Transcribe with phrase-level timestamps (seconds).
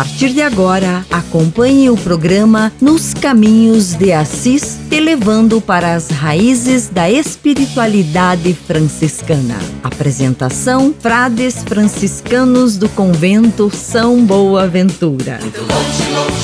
[0.00, 6.88] Partir de agora, acompanhe o programa Nos Caminhos de Assis, te levando para as raízes
[6.88, 9.58] da espiritualidade franciscana.
[9.84, 15.38] Apresentação: Frades franciscanos do convento São Boaventura.
[15.42, 16.39] Muito longe, longe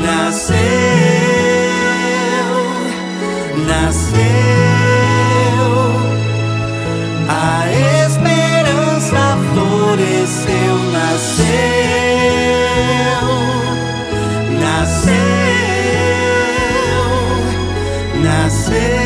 [0.03, 0.65] nasceu,
[3.67, 4.25] nasceu.
[7.29, 7.71] A
[8.07, 11.45] esperança floresceu, nasceu,
[14.61, 15.15] nasceu,
[18.23, 19.04] nasceu.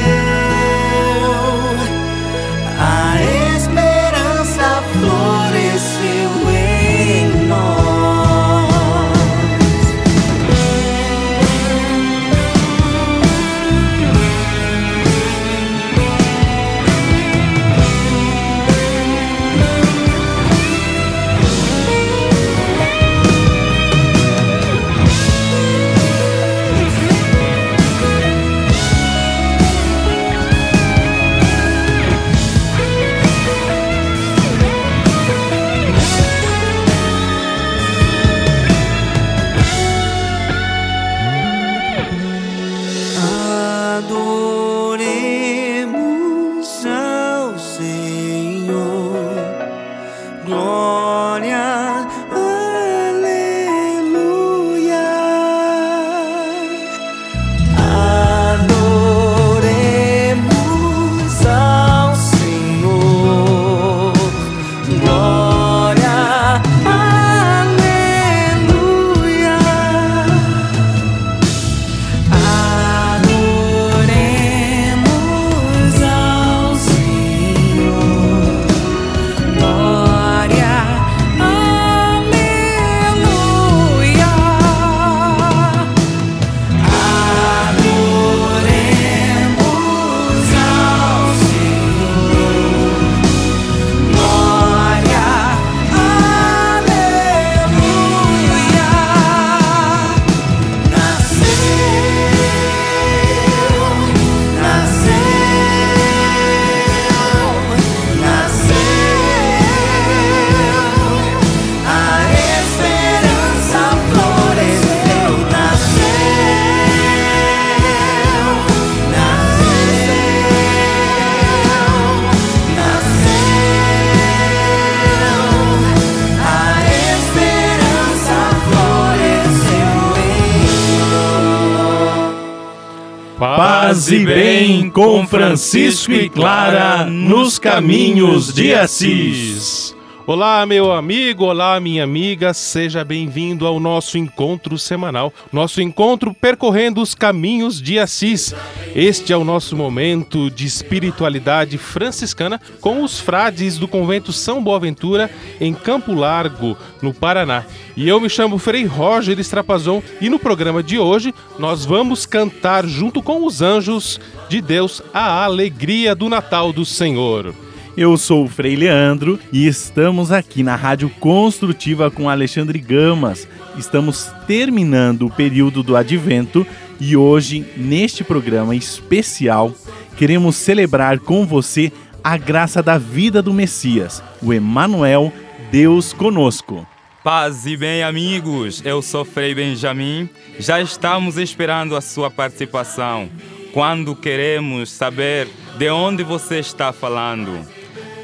[133.98, 139.87] Paz e bem com Francisco e Clara nos caminhos de Assis.
[140.28, 147.00] Olá, meu amigo, olá, minha amiga, seja bem-vindo ao nosso encontro semanal, nosso encontro percorrendo
[147.00, 148.54] os caminhos de Assis.
[148.94, 155.30] Este é o nosso momento de espiritualidade franciscana com os frades do convento São Boaventura
[155.58, 157.64] em Campo Largo, no Paraná.
[157.96, 162.86] E eu me chamo Frei Roger Estrapazon e no programa de hoje nós vamos cantar
[162.86, 167.54] junto com os anjos de Deus a alegria do Natal do Senhor.
[167.98, 173.48] Eu sou o Frei Leandro e estamos aqui na Rádio Construtiva com Alexandre Gamas.
[173.76, 176.64] Estamos terminando o período do Advento
[177.00, 179.74] e hoje, neste programa especial,
[180.16, 181.90] queremos celebrar com você
[182.22, 185.32] a graça da vida do Messias, o Emanuel,
[185.72, 186.86] Deus conosco.
[187.24, 188.80] Paz e bem, amigos.
[188.84, 190.30] Eu sou Frei Benjamin.
[190.56, 193.28] Já estamos esperando a sua participação.
[193.72, 197.76] Quando queremos saber de onde você está falando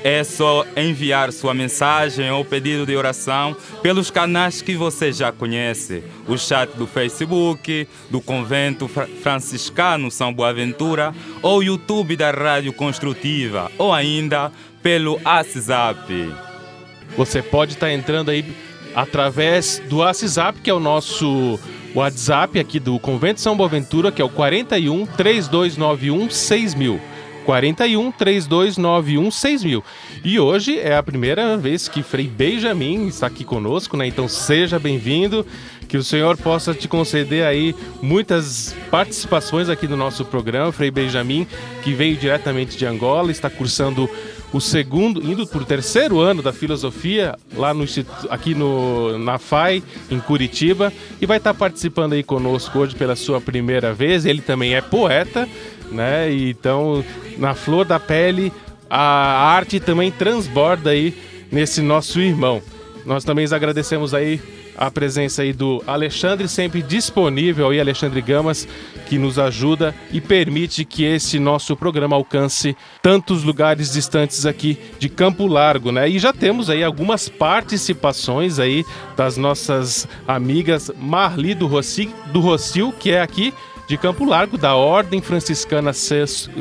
[0.05, 6.05] é só enviar sua mensagem ou pedido de oração pelos canais que você já conhece.
[6.29, 13.95] O chat do Facebook, do Convento Franciscano São Boaventura, ou YouTube da Rádio Construtiva, ou
[13.95, 14.53] ainda
[14.83, 16.35] pelo WhatsApp.
[17.17, 18.45] Você pode estar entrando aí
[18.95, 21.59] através do WhatsApp, que é o nosso
[21.95, 27.14] WhatsApp aqui do Convento São Boaventura, que é o 41 3291 6000.
[27.45, 29.85] 41 3291 6000.
[30.25, 34.07] E hoje é a primeira vez que Frei Benjamin está aqui conosco, né?
[34.07, 35.47] Então seja bem-vindo.
[35.87, 40.73] Que o Senhor possa te conceder aí muitas participações aqui no nosso programa.
[40.73, 41.47] Frei Benjamin,
[41.83, 44.09] que veio diretamente de Angola, está cursando
[44.55, 47.85] o segundo, indo para o terceiro ano da filosofia lá no
[48.31, 53.41] aqui no na FAI em Curitiba e vai estar participando aí conosco hoje pela sua
[53.41, 54.25] primeira vez.
[54.25, 55.49] Ele também é poeta,
[55.95, 56.33] né?
[56.33, 57.05] Então
[57.39, 58.53] na flor da pele
[58.91, 61.15] a arte também transborda aí
[61.51, 62.61] nesse nosso irmão.
[63.07, 64.41] Nós também agradecemos aí
[64.77, 68.67] a presença aí do Alexandre, sempre disponível aí, Alexandre Gamas,
[69.07, 75.09] que nos ajuda e permite que esse nosso programa alcance tantos lugares distantes aqui de
[75.09, 76.09] Campo Largo, né?
[76.09, 78.85] E já temos aí algumas participações aí
[79.17, 82.43] das nossas amigas Marli do Rossi, do
[82.99, 83.55] que é aqui
[83.87, 85.93] de Campo Largo, da Ordem Franciscana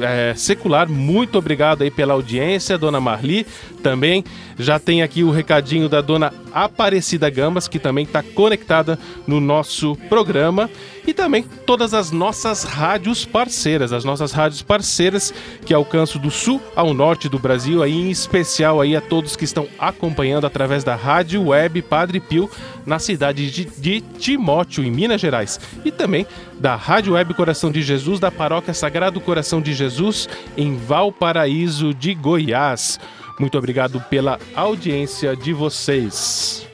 [0.01, 0.89] é, Secular.
[0.89, 3.45] Muito obrigado aí pela audiência, dona Marli.
[3.83, 4.23] Também
[4.57, 8.97] já tem aqui o recadinho da dona Aparecida Gambas, que também está conectada
[9.27, 10.69] no nosso programa.
[11.05, 15.33] E também todas as nossas rádios parceiras, as nossas rádios parceiras
[15.65, 19.43] que alcançam do sul ao norte do Brasil, aí em especial aí a todos que
[19.43, 22.49] estão acompanhando através da Rádio Web Padre Pio
[22.85, 25.59] na cidade de, de Timóteo, em Minas Gerais.
[25.83, 26.25] E também
[26.57, 32.13] da Rádio Web Coração de Jesus, da Paróquia Sagrado Coração de Jesus, em Valparaíso de
[32.13, 32.97] Goiás.
[33.39, 36.67] Muito obrigado pela audiência de vocês.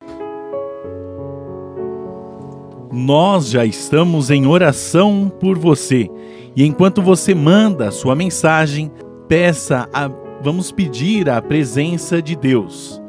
[2.91, 6.09] Nós já estamos em oração por você.
[6.55, 8.91] E enquanto você manda sua mensagem,
[9.27, 10.09] peça a
[10.41, 13.01] vamos pedir a presença de Deus.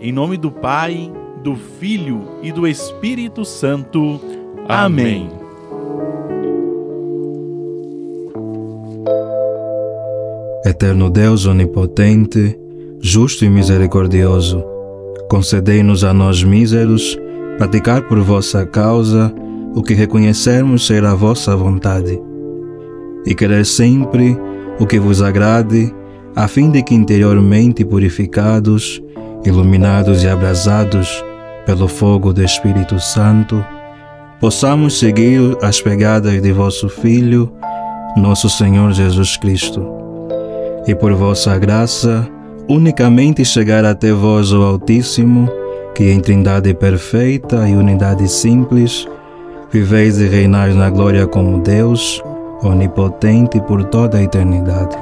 [0.00, 1.10] Em nome do Pai,
[1.42, 4.20] do Filho e do Espírito Santo.
[4.68, 5.28] Amém.
[5.28, 5.44] Amém.
[10.64, 12.58] Eterno Deus onipotente,
[13.06, 14.64] justo e misericordioso,
[15.28, 17.18] concedei-nos a nós míseros
[17.58, 19.30] praticar por vossa causa
[19.74, 22.18] o que reconhecermos ser a vossa vontade,
[23.26, 24.40] e querer sempre
[24.80, 25.94] o que vos agrade,
[26.34, 29.02] a fim de que interiormente purificados,
[29.44, 31.22] iluminados e abrasados
[31.66, 33.62] pelo fogo do Espírito Santo,
[34.40, 37.52] possamos seguir as pegadas de vosso Filho,
[38.16, 39.86] nosso Senhor Jesus Cristo.
[40.86, 42.26] E por vossa graça,
[42.68, 45.48] unicamente chegar até vós, o Altíssimo,
[45.94, 49.06] que em trindade perfeita e unidade simples,
[49.70, 52.22] viveis e reinais na glória como Deus,
[52.62, 54.96] onipotente por toda a eternidade.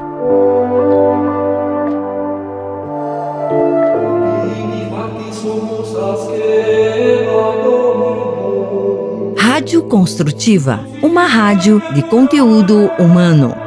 [9.38, 13.61] Rádio Construtiva, uma rádio de conteúdo humano.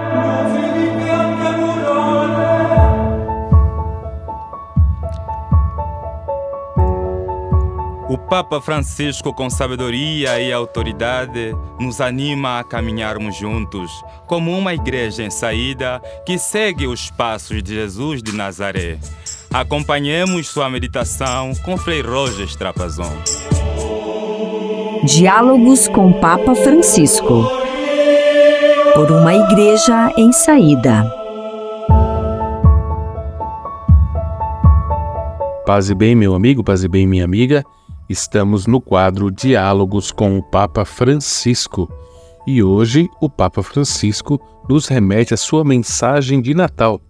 [8.36, 13.90] Papa Francisco, com sabedoria e autoridade, nos anima a caminharmos juntos,
[14.28, 19.00] como uma igreja em saída que segue os passos de Jesus de Nazaré.
[19.54, 23.10] Acompanhemos sua meditação com Frei Roger Strapazon.
[25.06, 27.50] Diálogos com Papa Francisco.
[28.96, 31.10] Por uma igreja em saída.
[35.66, 37.66] Paz e bem, meu amigo, paz e bem, minha amiga.
[38.08, 41.92] Estamos no quadro Diálogos com o Papa Francisco.
[42.46, 47.02] E hoje o Papa Francisco nos remete a sua mensagem de Natal.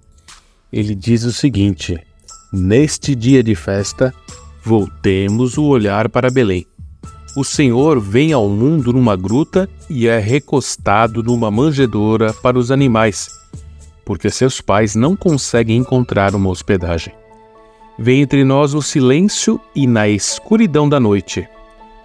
[0.72, 2.00] Ele diz o seguinte:
[2.52, 4.14] Neste dia de festa,
[4.64, 6.66] voltemos o olhar para Belém.
[7.36, 13.28] O Senhor vem ao mundo numa gruta e é recostado numa manjedoura para os animais,
[14.06, 17.14] porque seus pais não conseguem encontrar uma hospedagem.
[17.98, 21.48] Vem entre nós o silêncio e na escuridão da noite,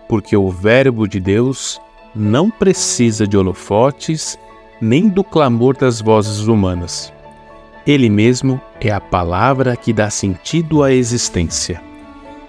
[0.09, 1.81] porque o Verbo de Deus
[2.15, 4.39] não precisa de holofotes
[4.81, 7.13] nem do clamor das vozes humanas.
[7.87, 11.83] Ele mesmo é a palavra que dá sentido à existência.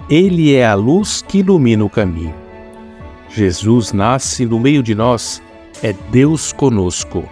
[0.09, 2.33] Ele é a luz que ilumina o caminho.
[3.29, 5.41] Jesus nasce no meio de nós,
[5.81, 7.23] é Deus conosco.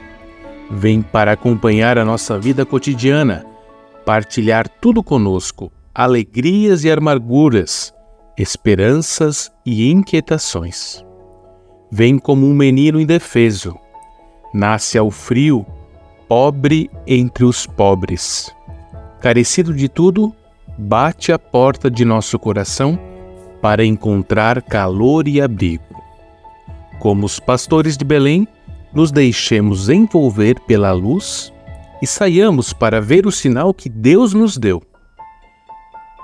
[0.72, 3.46] Vem para acompanhar a nossa vida cotidiana,
[4.06, 7.94] partilhar tudo conosco, alegrias e amarguras,
[8.38, 11.04] esperanças e inquietações.
[11.92, 13.76] Vem como um menino indefeso,
[14.54, 15.66] nasce ao frio,
[16.28, 18.54] pobre entre os pobres.
[19.20, 20.34] Carecido de tudo,
[20.78, 22.98] bate a porta de nosso coração
[23.62, 25.84] para encontrar calor e abrigo.
[27.00, 28.48] Como os pastores de Belém,
[28.94, 31.52] nos deixemos envolver pela luz
[32.02, 34.82] e saiamos para ver o sinal que Deus nos deu.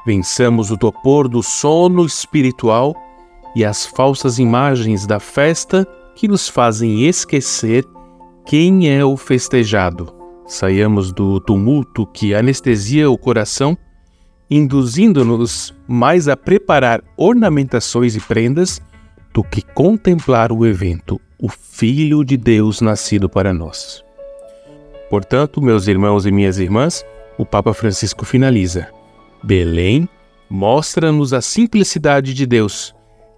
[0.05, 2.95] Vençamos o topor do sono espiritual
[3.55, 7.85] e as falsas imagens da festa que nos fazem esquecer
[8.45, 10.13] quem é o festejado.
[10.45, 13.75] Saiamos do tumulto que anestesia o coração,
[14.50, 18.79] induzindo-nos mais a preparar ornamentações e prendas
[19.33, 24.03] do que contemplar o evento, o Filho de Deus nascido para nós.
[25.09, 27.03] Portanto, meus irmãos e minhas irmãs,
[27.38, 28.88] o Papa Francisco finaliza:
[29.46, 30.10] Belém
[30.50, 32.96] mostra-nos a simplicidade de Deus,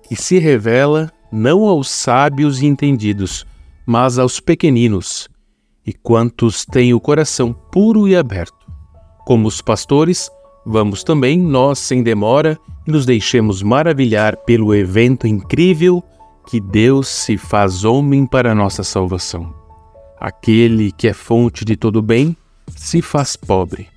[0.07, 3.45] que se revela não aos sábios e entendidos,
[3.85, 5.27] mas aos pequeninos,
[5.85, 8.71] e quantos têm o coração puro e aberto.
[9.25, 10.31] Como os pastores,
[10.65, 16.01] vamos também nós, sem demora, e nos deixemos maravilhar pelo evento incrível
[16.47, 19.53] que Deus se faz homem para nossa salvação.
[20.17, 22.35] Aquele que é fonte de todo bem
[22.73, 23.96] se faz pobre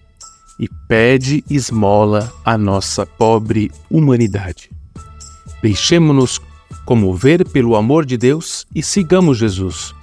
[0.60, 4.70] e pede esmola à nossa pobre humanidade.
[5.62, 6.38] Deixemo-nos
[6.84, 9.94] comover pelo amor de Deus e sigamos Jesus,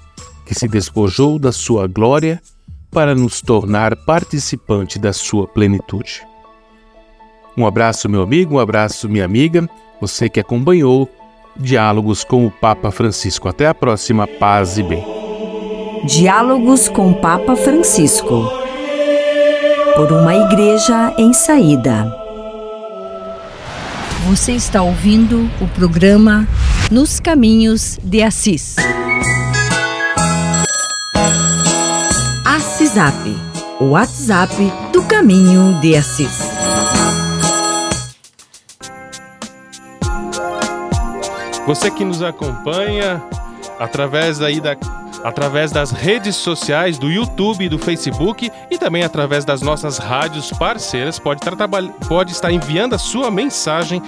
[0.45, 2.41] que se despojou da sua glória
[2.89, 6.25] para nos tornar participante da sua plenitude.
[7.55, 9.69] Um abraço, meu amigo, um abraço, minha amiga,
[10.01, 11.07] você que acompanhou
[11.59, 13.47] Diálogos com o Papa Francisco.
[13.47, 15.03] Até a próxima, paz e bem.
[16.05, 18.66] Diálogos com o Papa Francisco.
[19.97, 22.05] Por uma igreja em saída.
[24.27, 26.47] Você está ouvindo o programa
[26.91, 28.75] Nos Caminhos de Assis.
[32.45, 33.15] Assisap,
[33.79, 34.53] o WhatsApp
[34.93, 36.47] do Caminho de Assis.
[41.65, 43.19] Você que nos acompanha
[43.79, 44.75] através aí da
[45.27, 50.51] através das redes sociais do YouTube e do Facebook e também através das nossas rádios
[50.51, 51.67] parceiras, pode estar,
[52.07, 54.01] pode estar enviando a sua mensagem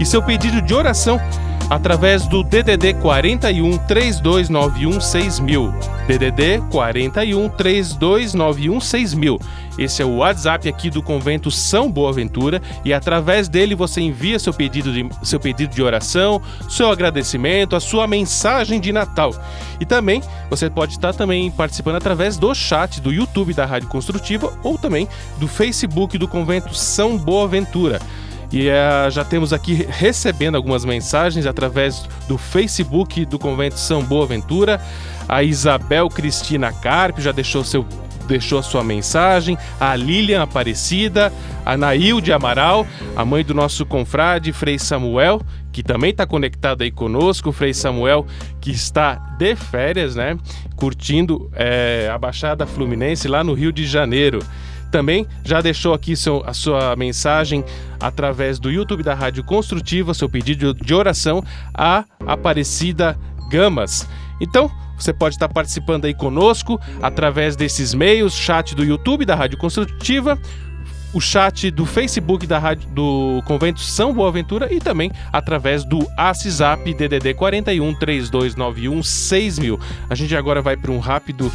[0.00, 1.20] e seu pedido de oração
[1.68, 5.74] através do DDD 41 3291 6000.
[6.06, 9.40] DDD 41 3291 6000.
[9.78, 14.54] Esse é o WhatsApp aqui do Convento São Boaventura e através dele você envia seu
[14.54, 19.34] pedido de, seu pedido de oração, seu agradecimento, a sua mensagem de Natal.
[19.78, 24.56] E também você pode estar também participando através do chat do YouTube da Rádio Construtiva
[24.62, 25.08] ou também
[25.38, 28.00] do Facebook do Convento São Boaventura.
[28.52, 34.80] E é, já temos aqui recebendo algumas mensagens através do Facebook do Convento São Boaventura.
[35.28, 37.84] A Isabel Cristina Carpio já deixou seu
[38.26, 41.32] deixou a sua mensagem, a Lilian Aparecida,
[41.64, 45.40] a Nailde Amaral, a mãe do nosso confrade Frei Samuel,
[45.72, 48.26] que também está conectado aí conosco, Frei Samuel,
[48.60, 50.36] que está de férias, né?
[50.74, 54.40] Curtindo é, a Baixada Fluminense lá no Rio de Janeiro
[54.90, 57.64] também já deixou aqui seu, a sua mensagem
[58.00, 61.42] através do YouTube da Rádio Construtiva, seu pedido de oração
[61.74, 63.18] a Aparecida
[63.50, 64.08] Gamas.
[64.40, 69.58] Então, você pode estar participando aí conosco através desses meios, chat do YouTube da Rádio
[69.58, 70.38] Construtiva,
[71.16, 76.92] o chat do Facebook da rádio, do Convento São Boaventura e também através do WhatsApp
[76.92, 79.80] DDD 41 3291 6000.
[80.10, 81.50] A gente agora vai para um rápido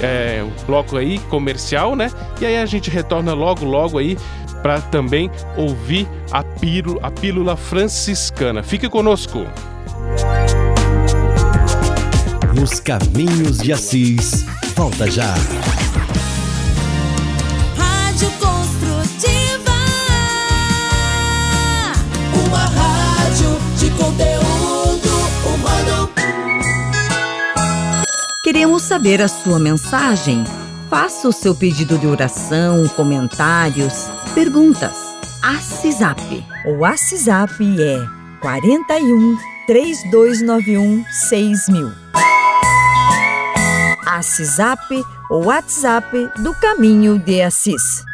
[0.00, 2.10] é, bloco aí comercial, né?
[2.40, 4.16] E aí a gente retorna logo logo aí
[4.62, 8.62] para também ouvir a, pílula, a pílula franciscana.
[8.62, 9.46] Fique conosco.
[12.58, 15.34] Nos caminhos de Assis, volta já.
[28.52, 30.44] Queremos saber a sua mensagem.
[30.90, 34.94] Faça o seu pedido de oração, comentários, perguntas.
[35.42, 36.44] ACISAP.
[36.66, 38.06] O WhatsApp é
[38.42, 41.92] 41 3291 6000.
[44.06, 48.04] ACISAP, o WhatsApp do Caminho de Assis.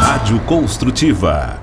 [0.00, 1.62] Rádio Construtiva.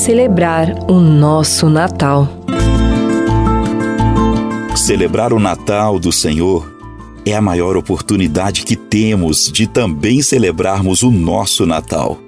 [0.00, 2.26] Celebrar o nosso Natal.
[4.74, 6.72] Celebrar o Natal do Senhor
[7.22, 12.18] é a maior oportunidade que temos de também celebrarmos o nosso Natal.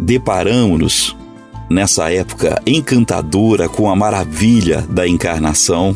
[0.00, 1.14] Deparamos-nos
[1.68, 5.94] nessa época encantadora com a maravilha da encarnação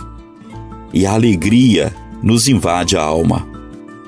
[0.93, 3.49] e a alegria nos invade a alma,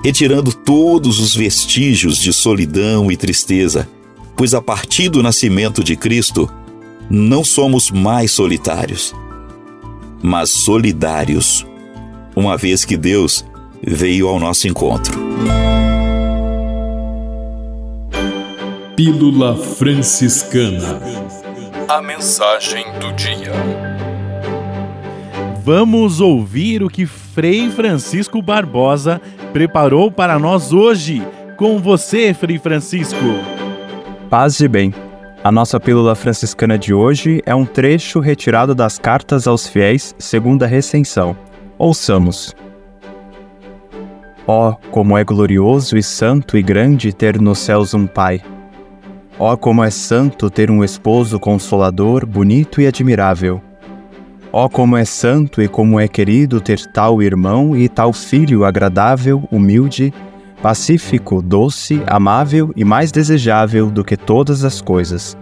[0.05, 3.88] retirando todos os vestígios de solidão e tristeza,
[4.37, 6.50] pois a partir do nascimento de Cristo,
[7.14, 9.14] não somos mais solitários,
[10.22, 11.66] mas solidários,
[12.35, 13.44] uma vez que Deus
[13.83, 15.20] veio ao nosso encontro.
[18.96, 21.01] Pílula Franciscana.
[21.87, 23.53] A mensagem do dia.
[25.62, 29.20] Vamos ouvir o que Frei Francisco Barbosa
[29.53, 31.22] preparou para nós hoje.
[31.59, 33.18] Com você, Frei Francisco.
[34.31, 34.94] Paz e bem.
[35.44, 40.62] A nossa pílula franciscana de hoje é um trecho retirado das cartas aos fiéis segundo
[40.62, 41.37] a recensão.
[41.76, 42.55] Ouçamos.
[44.46, 48.40] Ó, oh, como é glorioso e santo e grande ter nos céus um Pai.
[49.37, 53.61] Ó, oh, como é santo ter um esposo consolador, bonito e admirável.
[54.52, 58.64] Ó, oh, como é santo e como é querido ter tal irmão e tal filho
[58.64, 60.14] agradável, humilde,
[60.62, 65.37] pacífico, doce, amável e mais desejável do que todas as coisas,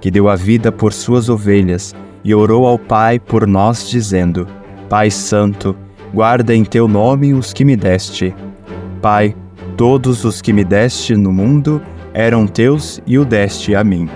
[0.00, 4.46] que deu a vida por suas ovelhas e orou ao Pai por nós, dizendo:
[4.88, 5.74] Pai Santo,
[6.12, 8.34] guarda em teu nome os que me deste.
[9.00, 9.34] Pai,
[9.76, 11.80] todos os que me deste no mundo
[12.12, 14.08] eram teus e o deste a mim.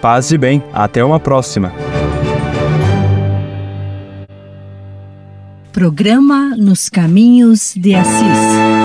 [0.00, 1.72] Paz e bem, até uma próxima.
[5.72, 8.83] Programa Nos Caminhos de Assis.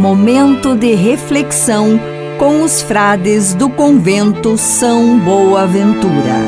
[0.00, 2.00] Momento de reflexão
[2.38, 6.40] com os frades do convento São Boaventura.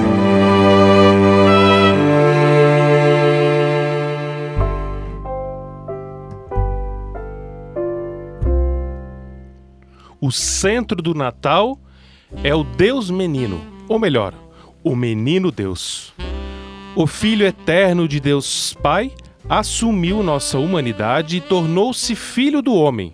[10.18, 11.78] o centro do Natal
[12.42, 14.32] é o Deus Menino, ou melhor,
[14.82, 16.14] o Menino Deus.
[16.96, 19.12] O Filho eterno de Deus Pai
[19.46, 23.12] assumiu nossa humanidade e tornou-se filho do homem.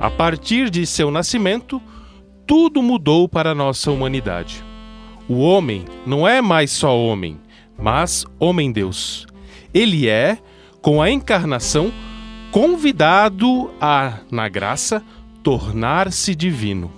[0.00, 1.80] A partir de seu nascimento,
[2.46, 4.64] tudo mudou para a nossa humanidade.
[5.28, 7.38] O homem não é mais só homem,
[7.78, 9.26] mas homem-deus.
[9.74, 10.38] Ele é,
[10.80, 11.92] com a encarnação,
[12.50, 15.04] convidado a, na graça,
[15.42, 16.90] tornar-se divino.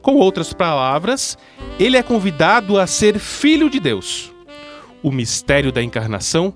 [0.00, 1.36] Com outras palavras,
[1.76, 4.32] ele é convidado a ser filho de Deus.
[5.02, 6.54] O mistério da encarnação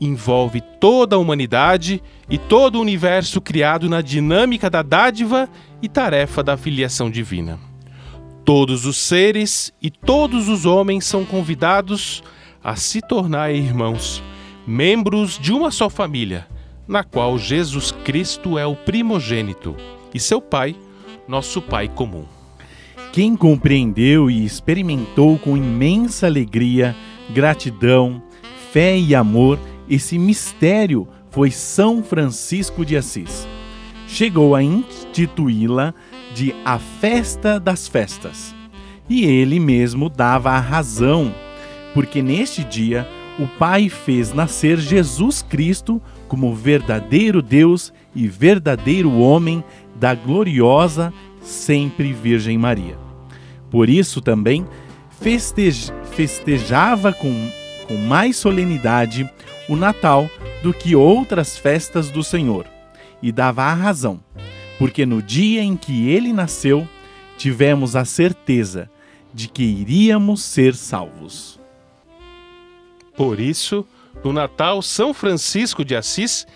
[0.00, 5.48] envolve toda a humanidade e todo o universo criado na dinâmica da dádiva
[5.82, 7.58] e tarefa da filiação divina.
[8.44, 12.22] Todos os seres e todos os homens são convidados
[12.62, 14.22] a se tornar irmãos,
[14.66, 16.46] membros de uma só família,
[16.86, 19.76] na qual Jesus Cristo é o primogênito
[20.14, 20.74] e seu Pai,
[21.26, 22.24] nosso Pai comum.
[23.12, 26.94] Quem compreendeu e experimentou com imensa alegria,
[27.30, 28.22] gratidão,
[28.72, 29.58] fé e amor
[29.88, 33.46] esse mistério foi São Francisco de Assis.
[34.06, 35.94] Chegou a instituí-la
[36.34, 38.54] de a festa das festas.
[39.08, 41.34] E ele mesmo dava a razão,
[41.94, 49.62] porque neste dia o Pai fez nascer Jesus Cristo como verdadeiro Deus e verdadeiro homem
[49.94, 52.98] da gloriosa sempre Virgem Maria.
[53.70, 54.66] Por isso também
[55.20, 57.32] festej festejava com,
[57.86, 59.28] com mais solenidade
[59.68, 60.30] o Natal
[60.62, 62.66] do que outras festas do Senhor,
[63.22, 64.20] e dava a razão,
[64.78, 66.88] porque no dia em que ele nasceu,
[67.36, 68.90] tivemos a certeza
[69.32, 71.60] de que iríamos ser salvos.
[73.16, 73.86] Por isso,
[74.24, 76.46] no Natal, São Francisco de Assis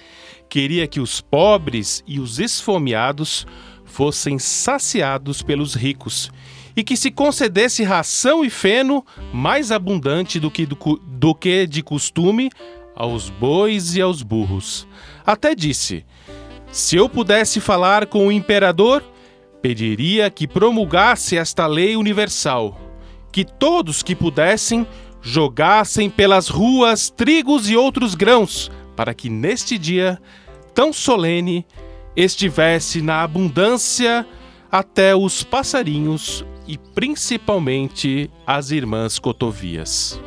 [0.48, 3.46] queria que os pobres e os esfomeados
[3.85, 6.31] fossem saciados pelos ricos
[6.77, 11.83] e que se concedesse ração e feno mais abundante do que, do, do que de
[11.83, 12.51] costume
[12.94, 14.87] aos bois e aos burros.
[15.24, 16.05] Até disse:
[16.70, 19.02] Se eu pudesse falar com o imperador,
[19.61, 22.78] pediria que promulgasse esta lei universal,
[23.31, 24.87] que todos que pudessem
[25.22, 30.20] jogassem pelas ruas trigos e outros grãos, para que neste dia
[30.74, 31.64] tão solene
[32.16, 34.26] estivesse na abundância
[34.70, 40.20] até os passarinhos e principalmente as irmãs cotovias.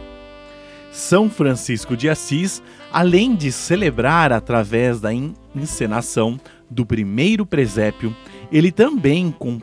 [0.96, 5.10] São Francisco de Assis, além de celebrar através da
[5.54, 6.40] encenação
[6.72, 8.16] do primeiro presépio,
[8.50, 9.60] ele também com,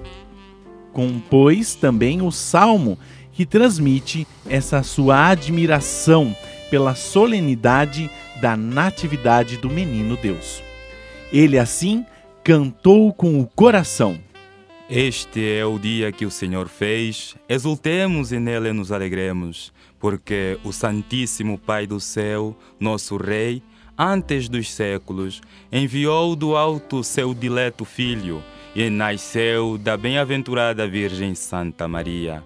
[0.92, 2.98] compôs também o salmo
[3.32, 6.36] que transmite essa sua admiração
[6.70, 8.10] pela solenidade
[8.42, 10.62] da natividade do menino Deus.
[11.32, 12.04] Ele assim
[12.44, 14.20] cantou com o coração.
[14.88, 20.72] Este é o dia que o Senhor fez, exultemos e nele nos alegremos, porque o
[20.72, 23.62] Santíssimo Pai do céu, nosso Rei,
[23.96, 28.42] antes dos séculos, enviou do alto seu dileto Filho
[28.74, 32.42] e nasceu da bem-aventurada Virgem Santa Maria.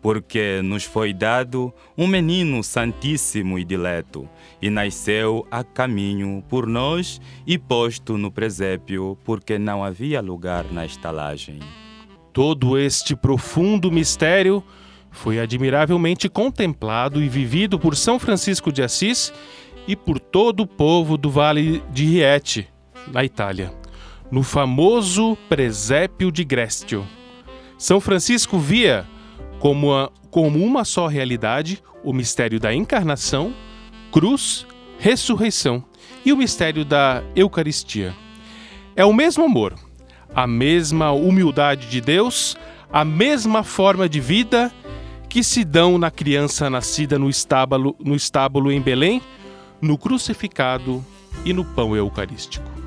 [0.00, 4.26] Porque nos foi dado um menino santíssimo e dileto,
[4.62, 10.86] e nasceu a caminho por nós e posto no presépio, porque não havia lugar na
[10.86, 11.58] estalagem.
[12.32, 14.64] Todo este profundo mistério
[15.14, 19.32] foi admiravelmente contemplado e vivido por São Francisco de Assis
[19.86, 22.68] e por todo o povo do Vale de Rieti,
[23.12, 23.72] na Itália,
[24.30, 27.06] no famoso presépio de Grestio.
[27.78, 29.06] São Francisco via
[29.60, 33.54] como, a, como uma só realidade o mistério da encarnação,
[34.10, 34.66] cruz,
[34.98, 35.82] ressurreição
[36.24, 38.14] e o mistério da Eucaristia.
[38.96, 39.74] É o mesmo amor,
[40.34, 42.56] a mesma humildade de Deus,
[42.92, 44.72] a mesma forma de vida
[45.34, 49.20] que se dão na criança nascida no estábulo, no estábulo em Belém,
[49.82, 51.04] no crucificado
[51.44, 52.83] e no pão eucarístico.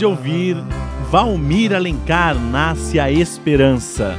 [0.00, 0.56] de ouvir
[1.10, 4.16] Valmir Alencar Nasce a Esperança.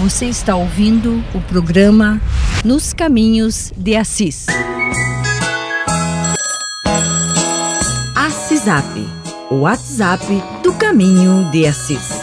[0.00, 2.20] Você está ouvindo o programa
[2.64, 4.46] Nos Caminhos de Assis.
[8.16, 8.84] Assisap,
[9.52, 10.24] o WhatsApp
[10.64, 12.17] do Caminho de Assis.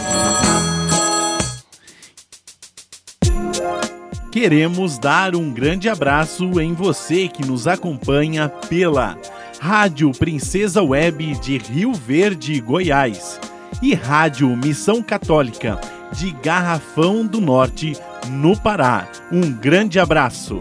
[4.36, 9.16] queremos dar um grande abraço em você que nos acompanha pela
[9.58, 13.40] Rádio Princesa Web de Rio Verde, Goiás
[13.80, 15.80] e Rádio Missão Católica
[16.12, 17.94] de Garrafão do Norte,
[18.30, 19.08] no Pará.
[19.32, 20.60] Um grande abraço.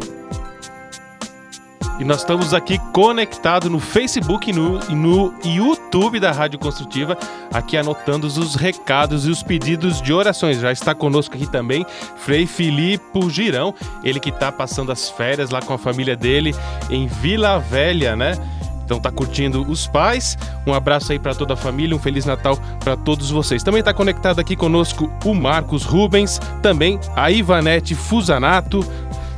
[1.97, 7.17] E nós estamos aqui conectados no Facebook e no, no YouTube da Rádio Construtiva,
[7.53, 10.60] aqui anotando os recados e os pedidos de orações.
[10.60, 11.86] Já está conosco aqui também
[12.17, 16.53] Frei Filipe Girão, ele que está passando as férias lá com a família dele
[16.89, 18.34] em Vila Velha, né?
[18.84, 20.38] Então tá curtindo os pais.
[20.67, 23.63] Um abraço aí para toda a família, um feliz Natal para todos vocês.
[23.63, 28.86] Também tá conectado aqui conosco o Marcos Rubens, também a Ivanete Fusanato,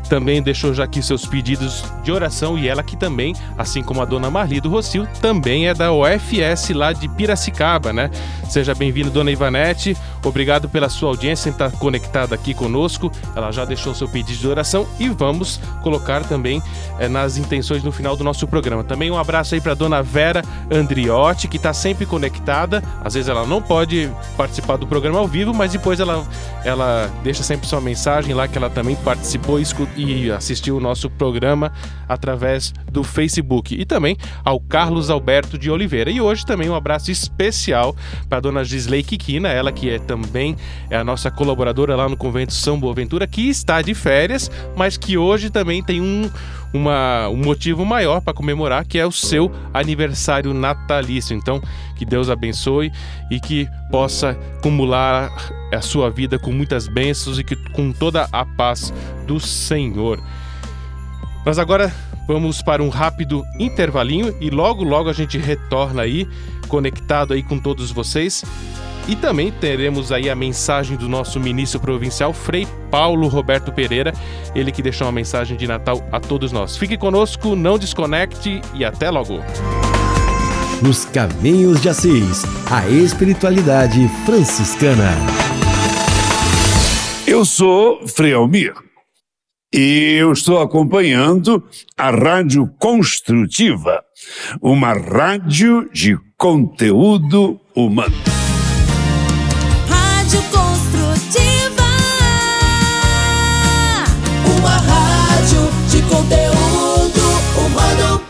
[0.08, 4.06] também deixou já aqui seus pedidos de oração e ela que também, assim como a
[4.06, 8.10] dona Marli do Rocio, também é da UFS lá de Piracicaba, né?
[8.50, 9.96] Seja bem-vindo, dona Ivanete.
[10.24, 13.12] Obrigado pela sua audiência em estar conectada aqui conosco.
[13.36, 16.62] Ela já deixou seu pedido de oração e vamos colocar também
[17.00, 18.84] eh, nas intenções no final do nosso programa.
[18.84, 20.42] Também um abraço aí para dona Vera
[20.72, 22.84] Andriotti, que está sempre conectada.
[23.04, 26.26] Às vezes ela não pode participar do programa ao vivo, mas depois ela,
[26.64, 30.80] ela deixa sempre sua mensagem lá que ela também participou e escu- e assistiu o
[30.80, 31.72] nosso programa
[32.08, 33.76] através do Facebook.
[33.76, 36.12] E também ao Carlos Alberto de Oliveira.
[36.12, 37.96] E hoje também um abraço especial
[38.30, 40.56] para a dona Gisley Kikina, ela que é também
[40.90, 45.18] é a nossa colaboradora lá no Convento São Boaventura, que está de férias, mas que
[45.18, 46.30] hoje também tem um,
[46.74, 51.36] uma- um motivo maior para comemorar, que é o seu aniversário natalício.
[51.36, 51.62] Então,
[51.96, 52.92] que Deus abençoe
[53.32, 55.32] e que possa acumular
[55.74, 58.94] a sua vida com muitas bênçãos e que, com toda a paz
[59.26, 60.20] do Senhor.
[61.46, 61.94] Mas agora
[62.28, 66.28] vamos para um rápido intervalinho e logo logo a gente retorna aí,
[66.68, 68.44] conectado aí com todos vocês.
[69.08, 74.14] E também teremos aí a mensagem do nosso ministro provincial, Frei Paulo Roberto Pereira,
[74.54, 76.76] ele que deixou uma mensagem de Natal a todos nós.
[76.76, 79.40] Fique conosco, não desconecte e até logo.
[80.82, 85.12] Nos Caminhos de Assis, a espiritualidade franciscana.
[87.26, 88.74] Eu sou Frei Almir
[89.74, 91.64] e eu estou acompanhando
[91.98, 94.04] a Rádio Construtiva,
[94.62, 98.37] uma rádio de conteúdo humano.
[100.28, 101.88] Rádio Construtiva.
[104.60, 107.22] Uma rádio de conteúdo
[107.56, 108.22] humano.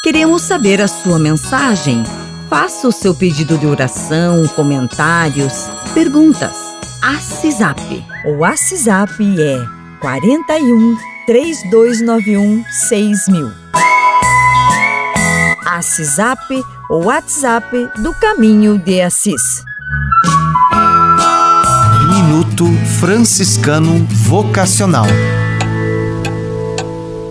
[0.00, 2.04] Queremos saber a sua mensagem.
[2.48, 6.56] Faça o seu pedido de oração, comentários, perguntas.
[7.02, 8.06] ACISAP.
[8.26, 9.58] O ACISAP é
[10.00, 13.63] 41 3291 6000.
[15.74, 19.64] ACISAP, o WhatsApp do Caminho de Assis.
[22.08, 22.64] Minuto
[23.00, 25.06] Franciscano Vocacional.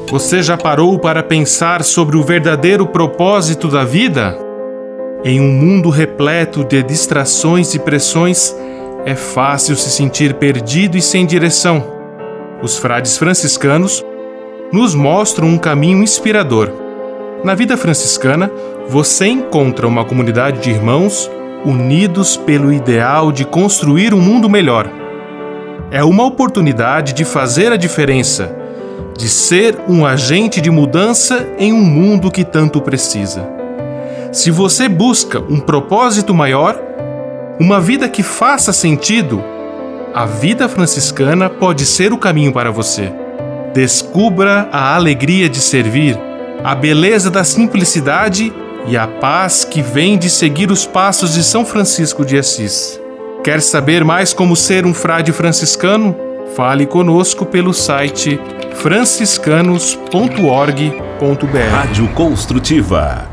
[0.09, 4.37] Você já parou para pensar sobre o verdadeiro propósito da vida?
[5.23, 8.53] Em um mundo repleto de distrações e pressões,
[9.05, 11.81] é fácil se sentir perdido e sem direção.
[12.61, 14.03] Os frades franciscanos
[14.69, 16.82] nos mostram um caminho inspirador.
[17.43, 18.49] Na vida franciscana,
[18.87, 21.29] você encontra uma comunidade de irmãos
[21.65, 24.89] unidos pelo ideal de construir um mundo melhor.
[25.91, 28.55] É uma oportunidade de fazer a diferença,
[29.17, 33.45] de ser um agente de mudança em um mundo que tanto precisa.
[34.31, 36.81] Se você busca um propósito maior,
[37.59, 39.43] uma vida que faça sentido,
[40.13, 43.11] a vida franciscana pode ser o caminho para você.
[43.73, 46.17] Descubra a alegria de servir,
[46.63, 48.53] a beleza da simplicidade
[48.87, 52.99] e a paz que vem de seguir os passos de São Francisco de Assis.
[53.43, 56.15] Quer saber mais como ser um frade franciscano?
[56.55, 58.39] Fale conosco pelo site
[58.75, 61.71] franciscanos.org.br.
[61.71, 63.32] Rádio Construtiva.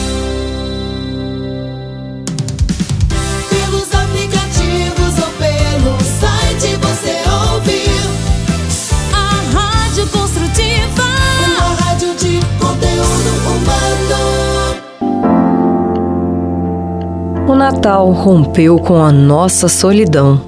[17.61, 20.43] Natal rompeu com a nossa solidão.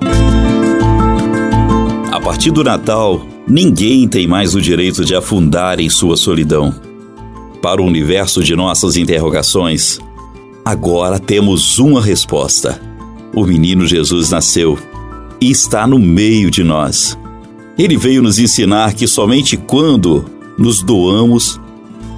[2.12, 6.74] A partir do Natal, ninguém tem mais o direito de afundar em sua solidão.
[7.62, 10.00] Para o universo de nossas interrogações,
[10.66, 12.82] agora temos uma resposta.
[13.32, 14.76] O menino Jesus nasceu
[15.40, 17.16] e está no meio de nós.
[17.78, 20.26] Ele veio nos ensinar que somente quando
[20.58, 21.62] nos doamos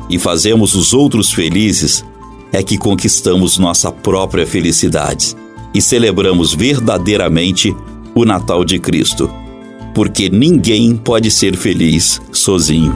[0.09, 2.05] e fazemos os outros felizes
[2.55, 5.35] é que conquistamos nossa própria felicidade
[5.73, 7.75] e celebramos verdadeiramente
[8.15, 9.29] o Natal de Cristo,
[9.93, 12.95] porque ninguém pode ser feliz sozinho.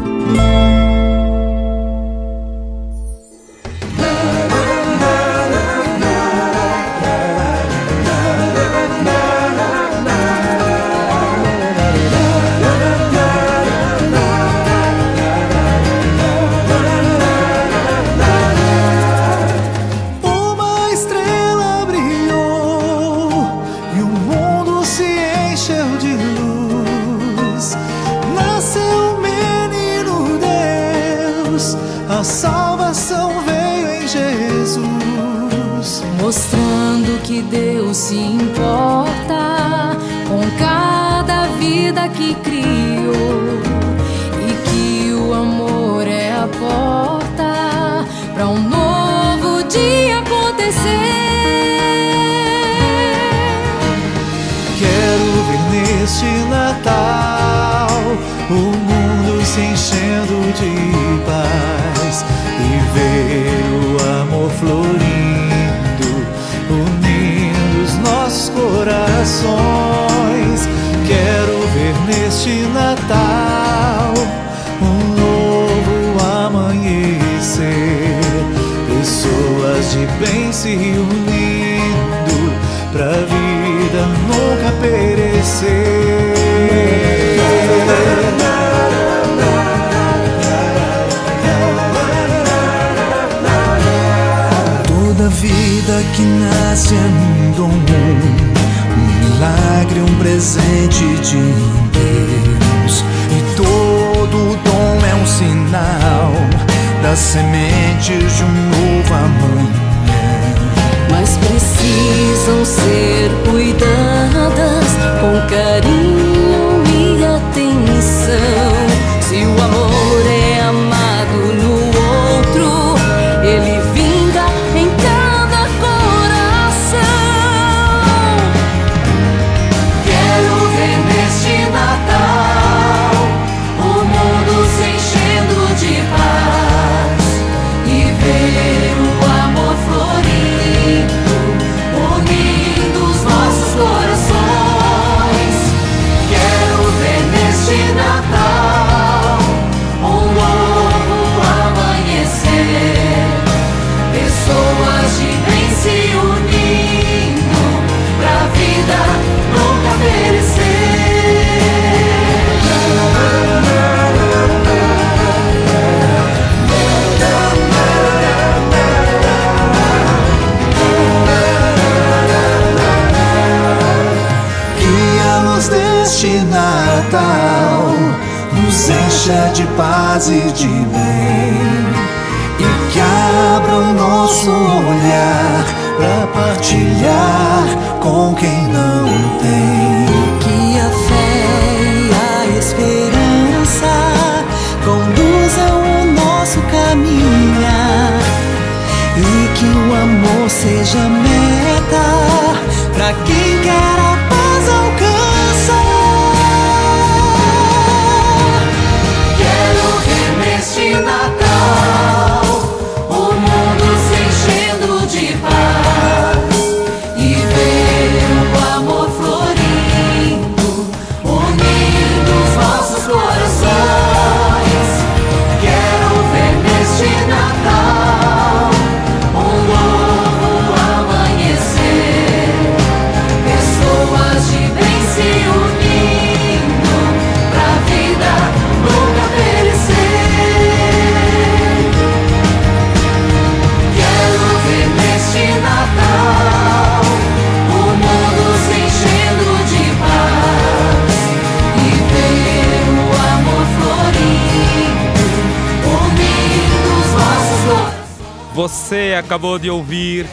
[258.54, 260.26] Você acabou de ouvir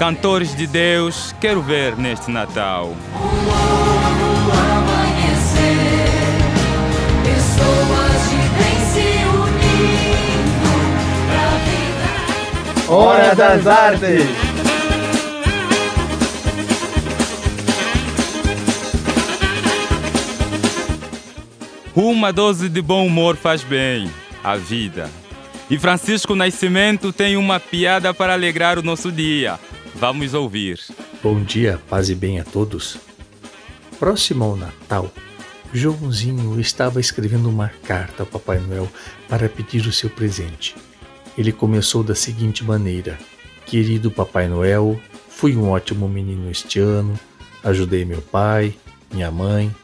[0.00, 2.96] Cantores de Deus, quero ver neste Natal.
[12.88, 14.26] Hora das Artes.
[21.94, 24.10] Uma dose de bom humor faz bem
[24.42, 25.19] à vida.
[25.78, 29.56] Francisco Nascimento tem uma piada para alegrar o nosso dia.
[29.94, 30.80] Vamos ouvir.
[31.22, 32.98] Bom dia, paz e bem a todos.
[33.98, 35.12] Próximo ao Natal,
[35.72, 38.88] Joãozinho estava escrevendo uma carta ao Papai Noel
[39.28, 40.74] para pedir o seu presente.
[41.38, 43.16] Ele começou da seguinte maneira:
[43.66, 47.18] Querido Papai Noel, fui um ótimo menino este ano,
[47.62, 48.74] ajudei meu pai,
[49.12, 49.74] minha mãe,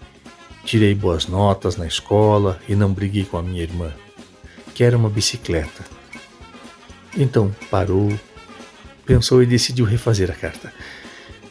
[0.65, 3.93] tirei boas notas na escola e não briguei com a minha irmã.
[4.77, 5.87] Quero uma bicicleta.
[7.17, 8.13] Então parou,
[9.07, 10.71] pensou e decidiu refazer a carta.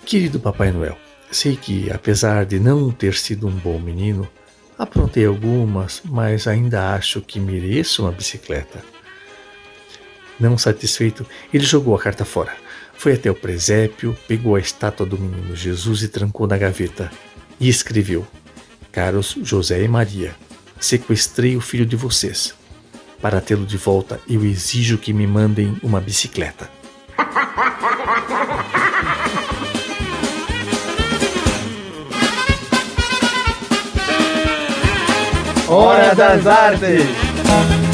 [0.05, 0.95] Querido Papai Noel,
[1.31, 4.29] sei que, apesar de não ter sido um bom menino,
[4.77, 8.85] aprontei algumas, mas ainda acho que mereço uma bicicleta.
[10.39, 12.55] Não satisfeito, ele jogou a carta fora.
[12.93, 17.11] Foi até o presépio, pegou a estátua do menino Jesus e trancou na gaveta.
[17.59, 18.27] E escreveu:
[18.91, 20.35] Caros José e Maria,
[20.79, 22.53] sequestrei o filho de vocês.
[23.25, 26.69] Para tê-lo de volta, eu exijo que me mandem uma bicicleta.
[35.67, 37.84] Hora das Artes!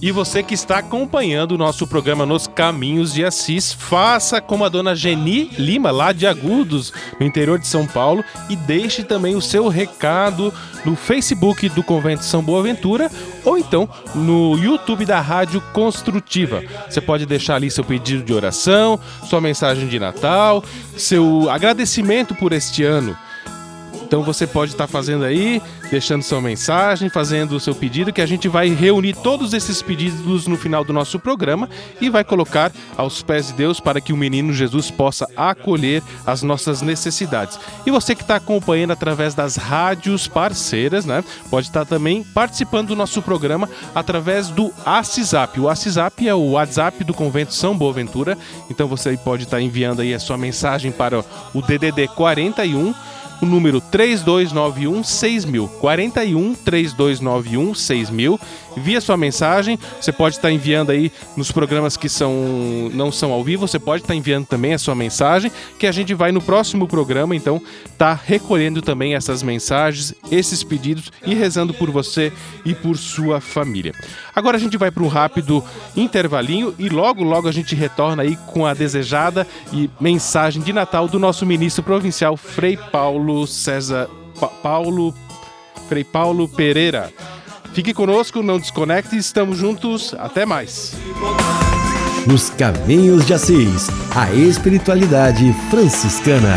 [0.00, 4.68] E você que está acompanhando o nosso programa Nos Caminhos de Assis, faça como a
[4.68, 9.40] dona Geni Lima, lá de Agudos, no interior de São Paulo, e deixe também o
[9.40, 10.52] seu recado
[10.84, 13.10] no Facebook do Convento São Boaventura
[13.42, 16.62] ou então no YouTube da Rádio Construtiva.
[16.88, 20.62] Você pode deixar ali seu pedido de oração, sua mensagem de Natal,
[20.94, 23.16] seu agradecimento por este ano.
[24.06, 28.26] Então você pode estar fazendo aí, deixando sua mensagem, fazendo o seu pedido, que a
[28.26, 31.68] gente vai reunir todos esses pedidos no final do nosso programa
[32.00, 36.44] e vai colocar aos pés de Deus para que o menino Jesus possa acolher as
[36.44, 37.58] nossas necessidades.
[37.84, 41.24] E você que está acompanhando através das rádios parceiras, né?
[41.50, 45.58] Pode estar também participando do nosso programa através do ACISAP.
[45.58, 48.38] O WhatsApp é o WhatsApp do Convento São Boaventura.
[48.70, 52.94] Então você pode estar enviando aí a sua mensagem para o DDD 41
[53.40, 55.68] o número 3291 6000.
[55.80, 58.40] 41 3291 6000.
[58.76, 63.42] Via sua mensagem, você pode estar enviando aí nos programas que são não são ao
[63.42, 66.86] vivo, você pode estar enviando também a sua mensagem, que a gente vai no próximo
[66.86, 67.60] programa, então
[67.96, 72.30] tá recolhendo também essas mensagens, esses pedidos e rezando por você
[72.66, 73.94] e por sua família.
[74.34, 75.64] Agora a gente vai para um rápido
[75.96, 81.08] intervalinho e logo logo a gente retorna aí com a desejada e mensagem de Natal
[81.08, 84.08] do nosso ministro provincial Frei Paulo César
[84.38, 85.14] pa Paulo
[85.88, 87.12] Frei Paulo Pereira.
[87.72, 90.94] Fique conosco, não desconecte, estamos juntos, até mais.
[92.26, 96.56] Nos Caminhos de Assis, a espiritualidade franciscana.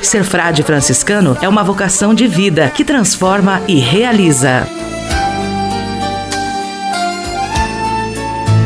[0.00, 4.68] Ser frade franciscano é uma vocação de vida que transforma e realiza.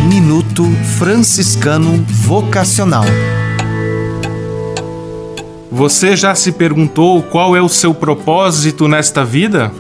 [0.06, 0.64] Minuto
[0.98, 3.06] Franciscano Vocacional.
[5.72, 9.72] Você já se perguntou qual é o seu propósito nesta vida?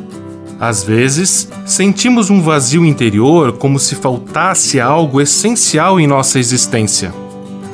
[0.58, 7.27] Às vezes, sentimos um vazio interior como se faltasse algo essencial em nossa existência.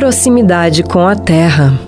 [0.02, 1.80] Proximidade com a Terra.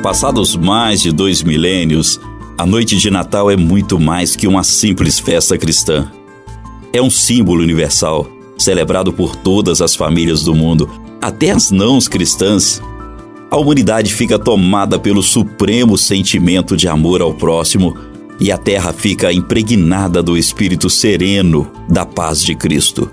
[0.00, 2.20] Passados mais de dois milênios,
[2.56, 6.08] a noite de Natal é muito mais que uma simples festa cristã.
[6.92, 10.88] É um símbolo universal, celebrado por todas as famílias do mundo,
[11.20, 12.80] até as não cristãs.
[13.50, 17.96] A humanidade fica tomada pelo supremo sentimento de amor ao próximo
[18.38, 23.10] e a terra fica impregnada do espírito sereno da paz de Cristo,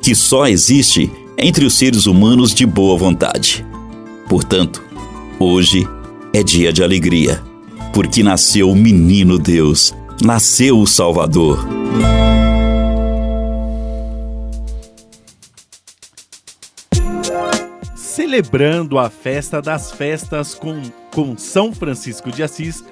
[0.00, 3.64] que só existe entre os seres humanos de boa vontade.
[4.28, 4.82] Portanto,
[5.38, 5.86] hoje
[6.32, 7.42] é dia de alegria,
[7.92, 11.66] porque nasceu o menino Deus, nasceu o Salvador.
[17.94, 20.80] Celebrando a festa das festas com,
[21.12, 22.82] com São Francisco de Assis,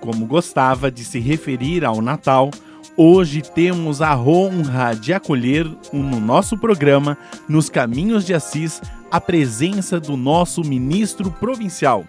[0.00, 2.50] como gostava de se referir ao Natal,
[2.96, 7.16] hoje temos a honra de acolher no nosso programa,
[7.48, 8.80] Nos Caminhos de Assis,
[9.10, 12.04] a presença do nosso ministro provincial,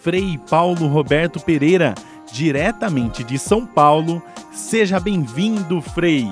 [0.00, 1.94] Frei Paulo Roberto Pereira,
[2.32, 4.22] diretamente de São Paulo.
[4.52, 6.28] Seja bem-vindo, Frei.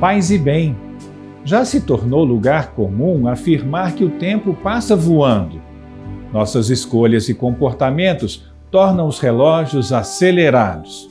[0.00, 0.76] Paz e bem.
[1.44, 5.60] Já se tornou lugar comum afirmar que o tempo passa voando.
[6.32, 11.08] Nossas escolhas e comportamentos tornam os relógios acelerados.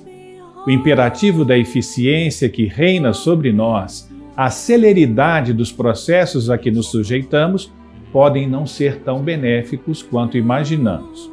[0.66, 6.88] O imperativo da eficiência que reina sobre nós, a celeridade dos processos a que nos
[6.88, 7.72] sujeitamos,
[8.12, 11.32] podem não ser tão benéficos quanto imaginamos.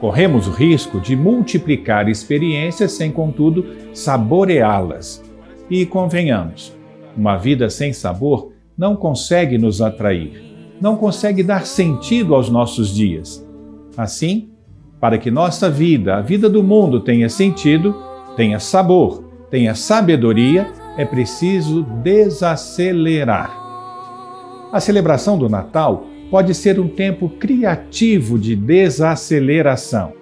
[0.00, 5.24] Corremos o risco de multiplicar experiências sem, contudo, saboreá-las.
[5.68, 6.72] E convenhamos,
[7.16, 10.40] uma vida sem sabor não consegue nos atrair,
[10.80, 13.44] não consegue dar sentido aos nossos dias.
[13.96, 14.50] Assim,
[15.00, 17.94] para que nossa vida, a vida do mundo, tenha sentido,
[18.36, 23.56] tenha sabor, tenha sabedoria, é preciso desacelerar.
[24.72, 30.12] A celebração do Natal pode ser um tempo criativo de desaceleração.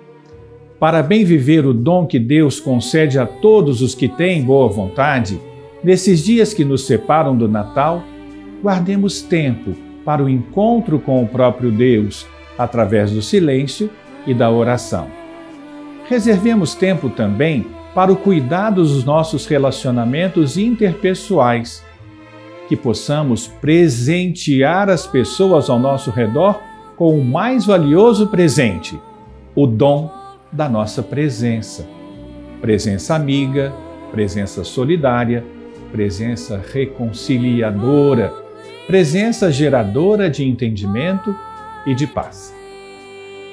[0.79, 5.41] Para bem viver o dom que Deus concede a todos os que têm boa vontade,
[5.83, 8.03] nesses dias que nos separam do Natal,
[8.63, 9.75] guardemos tempo
[10.05, 12.27] para o encontro com o próprio Deus
[12.59, 13.91] através do silêncio
[14.27, 15.09] e da oração.
[16.09, 21.83] Reservemos tempo também para o cuidado dos nossos relacionamentos interpessoais,
[22.69, 26.61] que possamos presentear as pessoas ao nosso redor
[26.97, 29.01] com o mais valioso presente,
[29.55, 30.13] o dom
[30.53, 31.87] da nossa presença.
[32.61, 33.73] Presença amiga,
[34.13, 35.45] presença solidária,
[35.93, 38.33] presença reconciliadora,
[38.87, 41.35] presença geradora de entendimento
[41.87, 42.56] e de paz.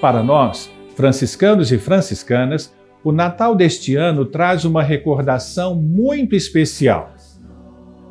[0.03, 2.75] Para nós, franciscanos e franciscanas,
[3.05, 7.13] o Natal deste ano traz uma recordação muito especial.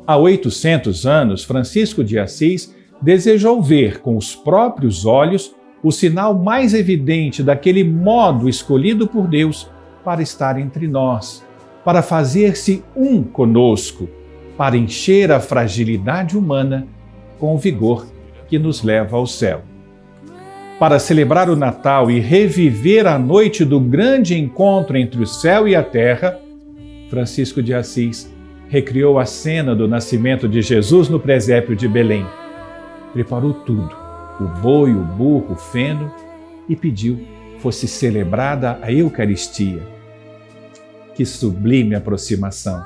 [0.07, 6.73] Há 800 anos, Francisco de Assis desejou ver com os próprios olhos o sinal mais
[6.73, 9.69] evidente daquele modo escolhido por Deus
[10.03, 11.45] para estar entre nós,
[11.85, 14.09] para fazer-se um conosco,
[14.57, 16.87] para encher a fragilidade humana
[17.37, 18.07] com o vigor
[18.47, 19.61] que nos leva ao céu
[20.79, 25.75] para celebrar o Natal e reviver a noite do grande encontro entre o céu e
[25.75, 26.39] a terra,
[27.09, 28.31] Francisco de Assis
[28.67, 32.25] recriou a cena do nascimento de Jesus no presépio de Belém.
[33.13, 33.95] Preparou tudo,
[34.39, 36.11] o boi, o burro, o feno,
[36.67, 37.19] e pediu
[37.59, 39.81] fosse celebrada a Eucaristia.
[41.13, 42.83] Que sublime aproximação!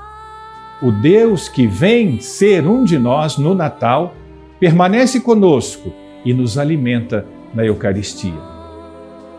[0.81, 4.13] O Deus que vem ser um de nós no Natal
[4.59, 5.91] permanece conosco
[6.23, 8.39] e nos alimenta na Eucaristia.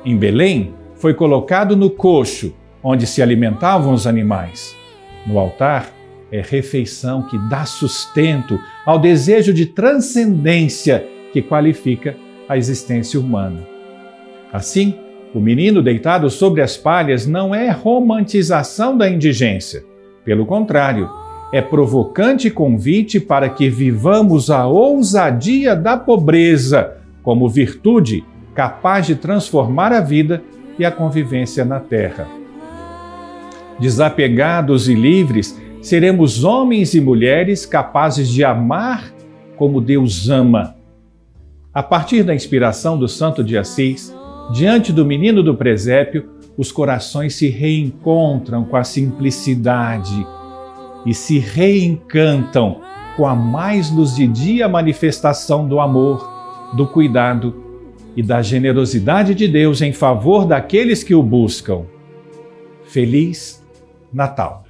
[0.04, 4.76] Em Belém, foi colocado no coxo, onde se alimentavam os animais.
[5.26, 5.92] No altar,
[6.30, 12.16] é refeição que dá sustento ao desejo de transcendência que qualifica
[12.48, 13.60] a existência humana.
[14.52, 14.94] Assim,
[15.34, 19.84] o menino deitado sobre as palhas não é romantização da indigência.
[20.24, 21.08] Pelo contrário,
[21.52, 26.96] é provocante convite para que vivamos a ousadia da pobreza
[27.28, 28.24] como virtude
[28.54, 30.42] capaz de transformar a vida
[30.78, 32.26] e a convivência na terra.
[33.78, 39.12] Desapegados e livres, seremos homens e mulheres capazes de amar
[39.58, 40.74] como Deus ama.
[41.70, 44.10] A partir da inspiração do Santo de Assis,
[44.50, 50.26] diante do menino do presépio, os corações se reencontram com a simplicidade
[51.04, 52.80] e se reencantam
[53.18, 56.37] com a mais luzidia manifestação do amor,
[56.74, 57.54] do cuidado
[58.16, 61.84] e da generosidade de Deus em favor daqueles que o buscam.
[62.84, 63.62] Feliz
[64.12, 64.64] Natal!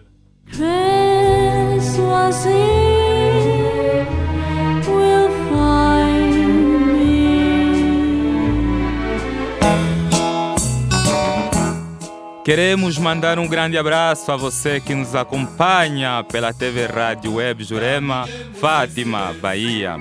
[12.45, 18.27] Queremos mandar um grande abraço a você que nos acompanha pela TV Rádio Web Jurema,
[18.55, 19.99] Fátima, Bahia.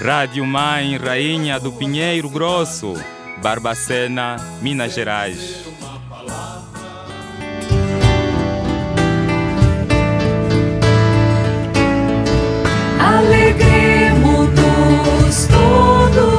[0.00, 2.94] Rádio Mãe Rainha do Pinheiro Grosso,
[3.42, 5.64] Barbacena, Minas Gerais.
[13.00, 16.37] Alegremos-nos todos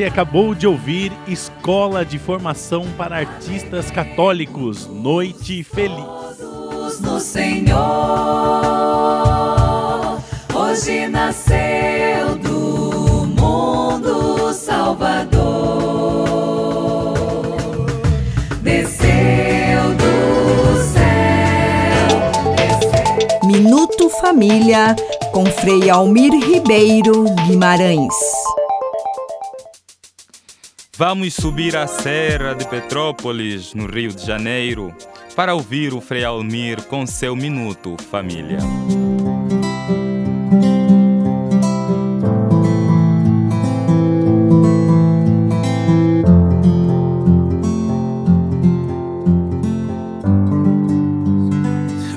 [0.00, 6.02] Você acabou de ouvir Escola de Formação para Artistas Católicos, Noite Feliz.
[7.02, 7.76] no Senhor.
[10.54, 15.36] Hoje nasceu do mundo Salvador.
[18.62, 22.08] Desceu do céu.
[23.44, 24.96] Minuto Família
[25.30, 28.14] com Frei Almir Ribeiro Guimarães.
[31.00, 34.94] Vamos subir a Serra de Petrópolis, no Rio de Janeiro,
[35.34, 38.58] para ouvir o Frei Almir com seu Minuto Família.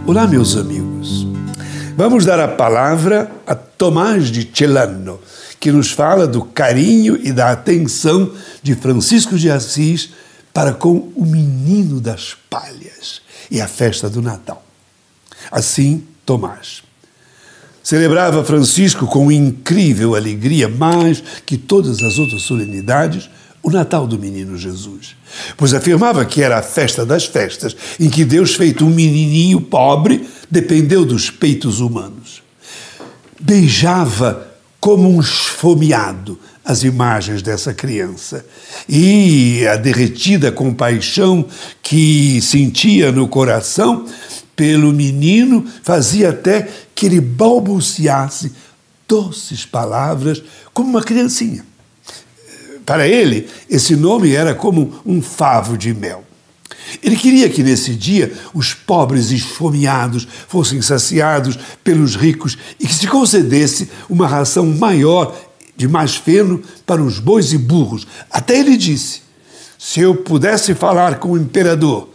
[0.05, 1.25] Olá, meus amigos.
[1.95, 5.21] Vamos dar a palavra a Tomás de Celano,
[5.63, 10.09] que nos fala do carinho e da atenção de Francisco de Assis
[10.53, 14.61] para com o menino das palhas e a festa do Natal.
[15.49, 16.83] Assim, Tomás.
[17.81, 23.29] Celebrava Francisco com incrível alegria, mais que todas as outras solenidades,
[23.63, 25.15] o Natal do menino Jesus.
[25.55, 30.27] Pois afirmava que era a festa das festas, em que Deus, feito um menininho pobre,
[30.51, 32.43] dependeu dos peitos humanos.
[33.39, 34.51] Beijava
[34.83, 38.45] como um esfomeado as imagens dessa criança.
[38.89, 41.47] E a derretida compaixão
[41.81, 44.05] que sentia no coração
[44.57, 48.51] pelo menino fazia até que ele balbuciasse
[49.07, 51.65] doces palavras como uma criancinha.
[52.85, 56.25] Para ele, esse nome era como um favo de mel.
[57.01, 63.07] Ele queria que nesse dia os pobres esfomeados fossem saciados pelos ricos e que se
[63.07, 65.35] concedesse uma ração maior
[65.75, 68.07] de mais feno para os bois e burros.
[68.29, 69.21] Até ele disse:
[69.77, 72.09] se eu pudesse falar com o imperador,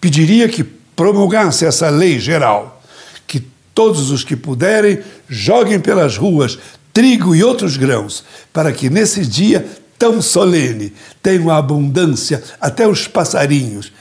[0.00, 2.82] pediria que promulgasse essa lei geral,
[3.26, 3.42] que
[3.74, 6.58] todos os que puderem joguem pelas ruas
[6.92, 9.66] trigo e outros grãos, para que nesse dia
[9.98, 13.92] tão solene tenham abundância até os passarinhos,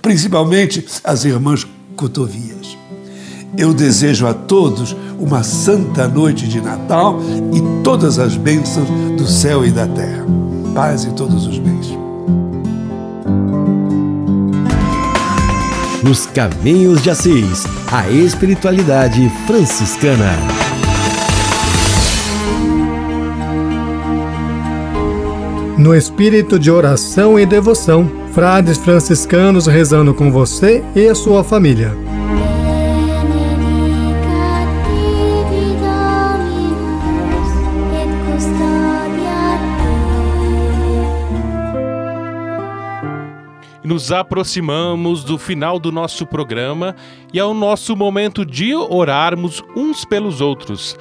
[0.00, 1.66] principalmente as irmãs
[1.96, 2.76] cotovias.
[3.56, 7.18] Eu desejo a todos uma santa noite de Natal
[7.52, 10.26] e todas as bênçãos do céu e da terra.
[10.74, 11.88] Paz e todos os bens.
[16.02, 20.32] Nos Caminhos de Assis, a espiritualidade franciscana.
[25.76, 31.92] No espírito de oração e devoção, frades franciscanos rezando com você e a sua família.
[43.82, 46.94] Nos aproximamos do final do nosso programa
[47.32, 50.98] e é o nosso momento de orarmos uns pelos outros.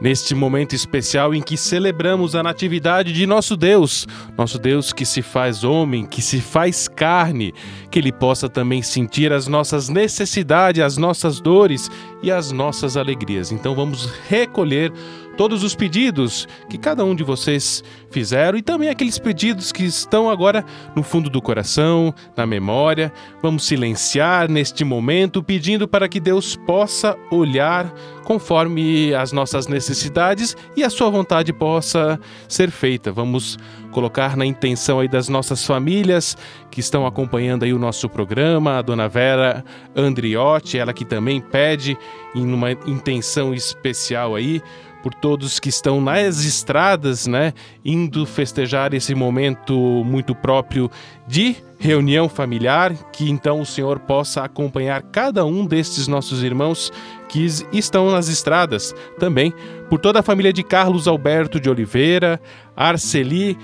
[0.00, 5.22] Neste momento especial em que celebramos a natividade de nosso Deus, nosso Deus que se
[5.22, 7.54] faz homem, que se faz carne,
[7.90, 11.90] que Ele possa também sentir as nossas necessidades, as nossas dores
[12.22, 13.50] e as nossas alegrias.
[13.50, 14.92] Então vamos recolher
[15.36, 20.30] todos os pedidos que cada um de vocês fizeram e também aqueles pedidos que estão
[20.30, 20.64] agora
[20.94, 23.12] no fundo do coração, na memória.
[23.42, 27.92] Vamos silenciar neste momento, pedindo para que Deus possa olhar
[28.24, 32.18] conforme as nossas necessidades e a sua vontade possa
[32.48, 33.12] ser feita.
[33.12, 33.56] Vamos
[33.92, 36.36] colocar na intenção aí das nossas famílias
[36.70, 39.64] que estão acompanhando aí o nosso programa, a dona Vera
[39.94, 41.96] Andriotti, ela que também pede
[42.34, 44.60] em uma intenção especial aí
[45.06, 47.52] por todos que estão nas estradas, né,
[47.84, 49.72] indo festejar esse momento
[50.04, 50.90] muito próprio
[51.28, 56.92] de reunião familiar, que então o Senhor possa acompanhar cada um destes nossos irmãos
[57.28, 59.54] que estão nas estradas, também
[59.88, 62.40] por toda a família de Carlos Alberto de Oliveira,
[62.76, 63.56] Arceli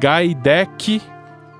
[0.00, 1.00] Gaidec,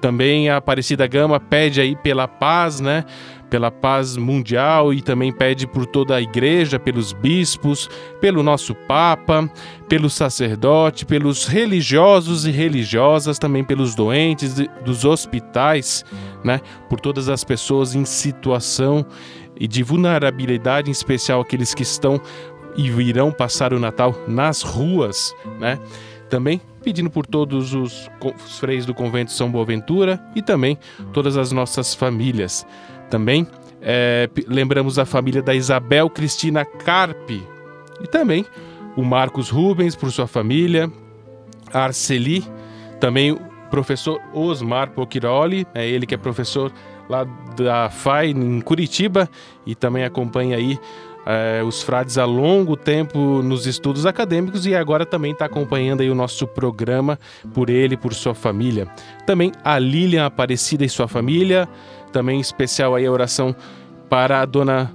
[0.00, 3.04] também a Aparecida Gama pede aí pela paz, né?
[3.50, 7.90] Pela paz mundial e também pede por toda a igreja, pelos bispos,
[8.20, 9.50] pelo nosso Papa,
[9.88, 16.04] pelo sacerdote, pelos religiosos e religiosas, também pelos doentes dos hospitais,
[16.44, 16.60] né?
[16.88, 19.04] Por todas as pessoas em situação
[19.58, 22.20] e de vulnerabilidade, em especial aqueles que estão
[22.76, 25.78] e irão passar o Natal nas ruas, né?
[26.28, 30.78] Também pedindo por todos os, os freios do convento São Boaventura e também
[31.12, 32.66] todas as nossas famílias.
[33.10, 33.46] Também
[33.82, 37.42] é, lembramos a família da Isabel Cristina Carpe
[38.00, 38.46] e também
[38.96, 40.90] o Marcos Rubens por sua família,
[41.72, 42.44] a Arceli,
[42.98, 43.40] também o
[43.70, 46.72] professor Osmar Pochiroli, é ele que é professor
[47.08, 47.24] lá
[47.56, 49.28] da FAI em Curitiba
[49.66, 50.78] e também acompanha aí
[51.26, 56.10] é, os frades há longo tempo nos estudos acadêmicos e agora também está acompanhando aí
[56.10, 57.18] o nosso programa
[57.52, 58.88] por ele, por sua família.
[59.26, 61.68] Também a Lilian Aparecida e sua família,
[62.12, 63.54] também especial aí a oração
[64.08, 64.92] para a dona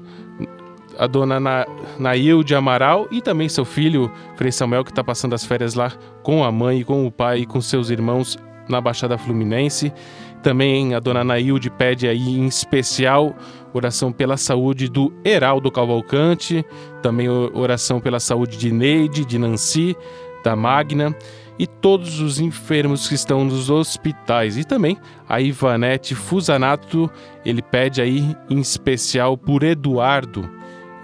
[0.98, 1.66] a dona Na,
[2.00, 5.92] Nailde Amaral e também seu filho Frei Samuel que está passando as férias lá
[6.24, 8.38] com a mãe, com o pai e com seus irmãos
[8.70, 9.94] na Baixada Fluminense.
[10.42, 13.36] Também a dona Nailde pede aí em especial
[13.74, 16.66] oração pela saúde do Heraldo Cavalcante,
[17.02, 19.98] também oração pela saúde de Neide, de Nancy,
[20.44, 21.16] da Magna
[21.58, 24.58] e todos os enfermos que estão nos hospitais.
[24.58, 24.98] E também
[25.28, 27.10] a Ivanete Fusanato,
[27.46, 30.50] ele pede aí em especial por Eduardo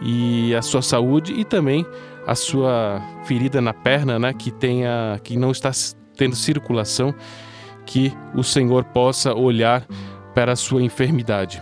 [0.01, 1.85] e a sua saúde e também
[2.25, 5.71] a sua ferida na perna, né, que tenha que não está
[6.15, 7.13] tendo circulação
[7.85, 9.85] que o Senhor possa olhar
[10.33, 11.61] para a sua enfermidade.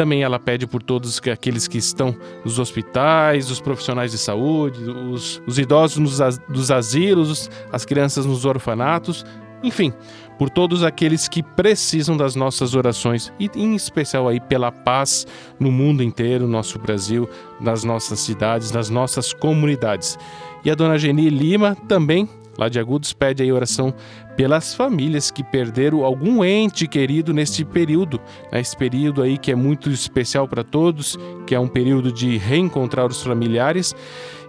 [0.00, 5.42] Também ela pede por todos aqueles que estão nos hospitais, os profissionais de saúde, os,
[5.46, 9.26] os idosos nos, dos asilos, as crianças nos orfanatos,
[9.62, 9.92] enfim,
[10.38, 15.26] por todos aqueles que precisam das nossas orações e em especial aí pela paz
[15.58, 17.28] no mundo inteiro, no nosso Brasil,
[17.60, 20.18] nas nossas cidades, nas nossas comunidades.
[20.64, 22.26] E a dona Geni Lima também
[22.60, 23.94] lá de Agudos pede aí oração
[24.36, 28.20] pelas famílias que perderam algum ente querido neste período,
[28.52, 33.06] nesse período aí que é muito especial para todos, que é um período de reencontrar
[33.06, 33.94] os familiares,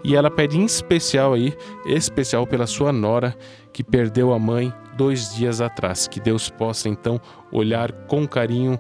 [0.04, 1.54] e ela pede em especial aí,
[1.86, 3.34] especial pela sua nora
[3.72, 8.78] que perdeu a mãe dois dias atrás, que Deus possa então olhar com carinho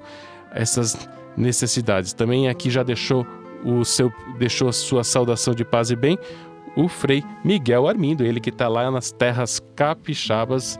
[0.53, 1.07] essas
[1.37, 2.11] necessidades.
[2.11, 3.25] Também aqui já deixou
[3.63, 6.17] o seu deixou a sua saudação de paz e bem
[6.75, 10.79] o Frei Miguel Armindo, ele que está lá nas terras capixabas.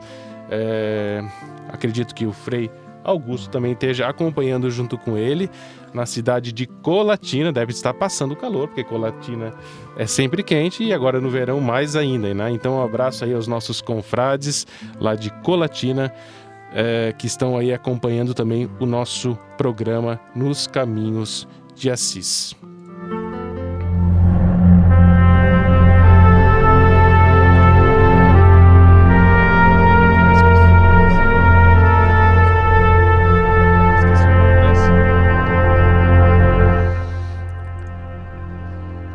[0.50, 1.22] É,
[1.68, 2.70] acredito que o Frei
[3.04, 5.50] Augusto também esteja acompanhando junto com ele
[5.92, 7.52] na cidade de Colatina.
[7.52, 9.52] Deve estar passando calor, porque Colatina
[9.96, 12.50] é sempre quente e agora no verão mais ainda, né?
[12.50, 14.66] Então um abraço aí aos nossos confrades
[15.00, 16.12] lá de Colatina.
[16.74, 22.56] É, que estão aí acompanhando também o nosso programa Nos Caminhos de Assis.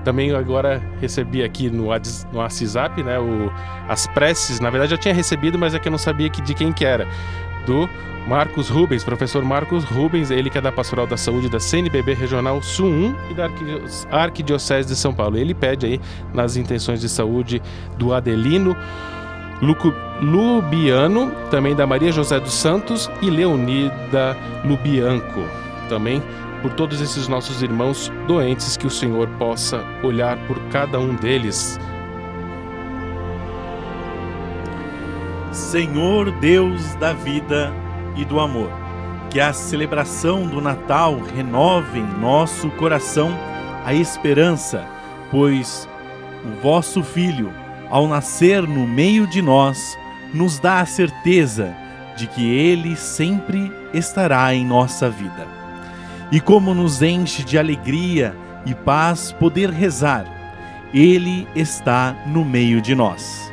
[0.07, 1.87] Também agora recebi aqui no,
[2.31, 3.51] no WhatsApp, né, o,
[3.89, 4.57] as preces.
[4.61, 6.85] Na verdade já tinha recebido, mas é que eu não sabia que, de quem que
[6.85, 7.05] era.
[7.65, 7.89] Do
[8.25, 12.61] Marcos Rubens, professor Marcos Rubens, ele que é da Pastoral da Saúde da CNBB Regional
[12.61, 13.49] Sul 1 e da
[14.09, 15.37] Arquidiocese de São Paulo.
[15.37, 16.01] Ele pede aí
[16.33, 17.61] nas intenções de saúde
[17.97, 18.77] do Adelino
[19.61, 25.43] Luco, Lubiano, também da Maria José dos Santos e Leonida Lubianco.
[25.89, 26.23] Também
[26.61, 31.79] por todos esses nossos irmãos doentes, que o Senhor possa olhar por cada um deles.
[35.51, 37.73] Senhor Deus da vida
[38.15, 38.69] e do amor,
[39.29, 43.31] que a celebração do Natal renove em nosso coração
[43.85, 44.85] a esperança,
[45.31, 45.87] pois
[46.45, 47.51] o vosso Filho,
[47.89, 49.97] ao nascer no meio de nós,
[50.33, 51.75] nos dá a certeza
[52.15, 55.56] de que Ele sempre estará em nossa vida.
[56.31, 60.25] E como nos enche de alegria e paz poder rezar,
[60.93, 63.49] Ele está no meio de nós.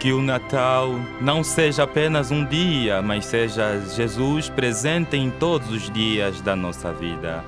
[0.00, 5.90] Que o Natal não seja apenas um dia, mas seja Jesus presente em todos os
[5.90, 7.44] dias da nossa vida,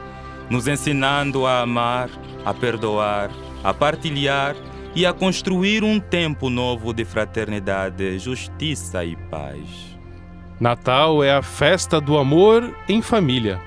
[0.49, 2.11] nos ensinando a amar,
[2.45, 3.31] a perdoar,
[3.63, 4.55] a partilhar
[4.95, 9.90] e a construir um tempo novo de fraternidade, justiça e paz.
[10.61, 13.59] Natal é a festa do amor em família.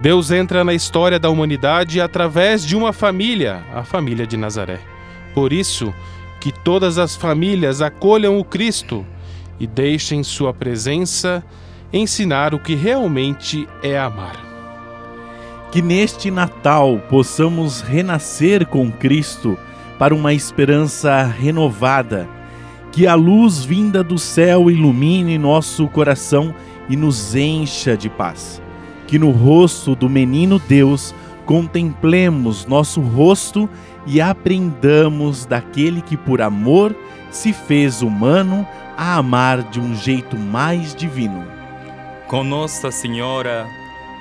[0.00, 4.80] Deus entra na história da humanidade através de uma família, a família de Nazaré.
[5.32, 5.94] Por isso,
[6.40, 9.06] que todas as famílias acolham o Cristo
[9.60, 11.44] e deixem sua presença
[11.92, 14.36] ensinar o que realmente é amar.
[15.70, 19.56] Que neste Natal possamos renascer com Cristo
[19.96, 22.28] para uma esperança renovada
[22.96, 26.54] que a luz vinda do céu ilumine nosso coração
[26.88, 28.62] e nos encha de paz.
[29.06, 33.68] Que no rosto do menino Deus contemplemos nosso rosto
[34.06, 36.96] e aprendamos daquele que por amor
[37.30, 38.66] se fez humano
[38.96, 41.44] a amar de um jeito mais divino.
[42.26, 43.66] Com Nossa Senhora,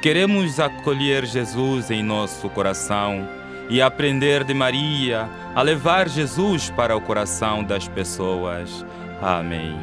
[0.01, 3.25] queremos acolher Jesus em nosso coração
[3.69, 8.85] e aprender de Maria a levar Jesus para o coração das pessoas.
[9.21, 9.75] Amém.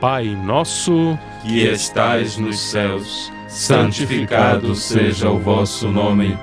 [0.00, 6.38] Pai nosso, que estais nos céus, santificado seja o vosso nome.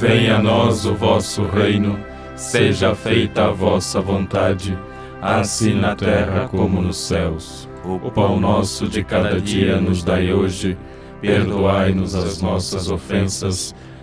[0.00, 1.98] Venha a nós o vosso reino.
[2.36, 4.78] Seja feita a vossa vontade,
[5.20, 7.68] assim na terra como nos céus.
[7.84, 10.78] O pão nosso de cada dia nos dai hoje.
[11.20, 13.74] Perdoai-nos as nossas ofensas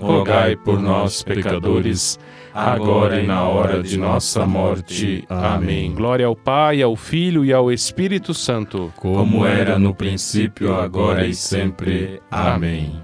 [0.00, 2.18] rogai por nós, pecadores,
[2.52, 5.24] agora e na hora de nossa morte.
[5.28, 5.92] Amém.
[5.92, 11.34] Glória ao Pai, ao Filho e ao Espírito Santo, como era no princípio, agora e
[11.34, 12.20] sempre.
[12.30, 13.00] Amém.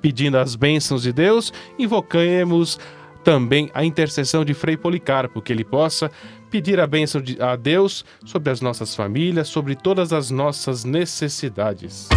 [0.00, 2.78] Pedindo as bênçãos de Deus, invocamos
[3.24, 6.10] também a intercessão de Frei Policarpo, que ele possa
[6.50, 12.08] pedir a bênção de, a Deus sobre as nossas famílias, sobre todas as nossas necessidades.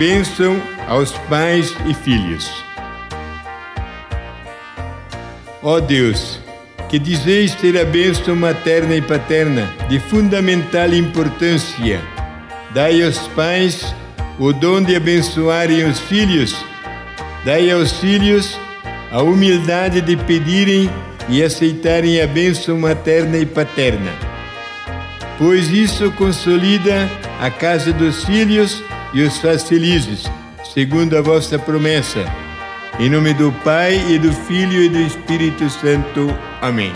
[0.00, 2.50] Bênção aos pais e filhos.
[5.62, 6.40] Ó Deus,
[6.88, 12.00] que dizeis ter a bênção materna e paterna de fundamental importância,
[12.72, 13.94] dai aos pais
[14.38, 16.56] o dom de abençoarem os filhos,
[17.44, 18.58] dai aos filhos
[19.12, 20.88] a humildade de pedirem
[21.28, 24.12] e aceitarem a bênção materna e paterna.
[25.36, 27.06] Pois isso consolida
[27.38, 28.82] a casa dos filhos
[29.12, 30.30] e os faz felizes,
[30.72, 32.24] segundo a vossa promessa.
[32.98, 36.28] Em nome do Pai e do Filho e do Espírito Santo.
[36.60, 36.92] Amém.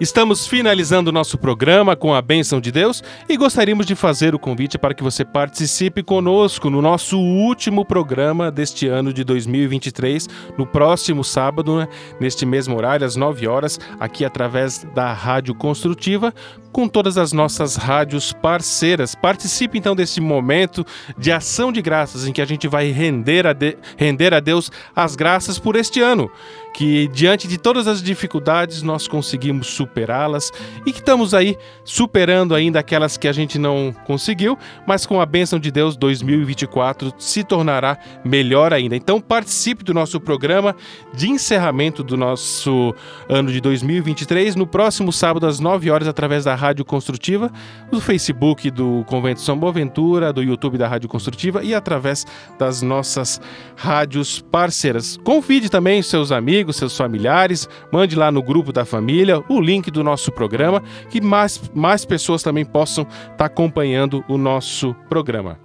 [0.00, 4.38] Estamos finalizando o nosso programa com a bênção de Deus e gostaríamos de fazer o
[4.38, 10.64] convite para que você participe conosco no nosso último programa deste ano de 2023, no
[10.64, 11.88] próximo sábado, né,
[12.20, 16.32] neste mesmo horário, às 9 horas, aqui através da Rádio Construtiva,
[16.70, 19.16] com todas as nossas rádios parceiras.
[19.16, 20.86] Participe então desse momento
[21.18, 24.70] de ação de graças em que a gente vai render a, de, render a Deus
[24.94, 26.30] as graças por este ano
[26.78, 30.52] que diante de todas as dificuldades nós conseguimos superá-las
[30.86, 34.56] e que estamos aí superando ainda aquelas que a gente não conseguiu,
[34.86, 38.94] mas com a bênção de Deus 2024 se tornará melhor ainda.
[38.94, 40.76] Então participe do nosso programa
[41.12, 42.94] de encerramento do nosso
[43.28, 47.50] ano de 2023 no próximo sábado às 9 horas através da Rádio Construtiva,
[47.90, 52.24] do Facebook do Convento São Boaventura, do YouTube da Rádio Construtiva e através
[52.56, 53.40] das nossas
[53.74, 55.16] rádios parceiras.
[55.24, 59.90] Convide também seus amigos amigos, seus familiares, mande lá no grupo da família o link
[59.90, 65.58] do nosso programa, que mais, mais pessoas também possam estar tá acompanhando o nosso programa.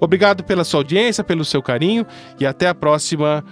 [0.00, 2.06] Obrigado pela sua audiência, pelo seu carinho
[2.38, 3.44] e até a próxima.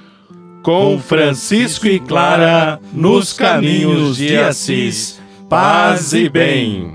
[0.62, 5.20] Com Francisco e Clara nos caminhos de Assis.
[5.48, 6.94] Paz e bem.